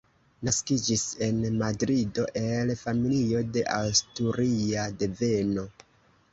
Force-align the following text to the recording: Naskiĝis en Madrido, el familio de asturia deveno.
Naskiĝis 0.47 1.03
en 1.25 1.43
Madrido, 1.59 2.25
el 2.43 2.73
familio 2.81 3.45
de 3.59 3.65
asturia 3.77 4.91
deveno. 5.05 5.71